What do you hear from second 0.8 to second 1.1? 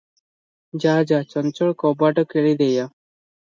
ଯା